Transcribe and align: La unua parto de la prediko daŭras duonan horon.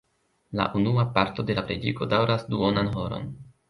La 0.59 0.65
unua 0.79 1.05
parto 1.19 1.47
de 1.51 1.59
la 1.61 1.65
prediko 1.69 2.11
daŭras 2.17 2.51
duonan 2.53 2.95
horon. 2.99 3.35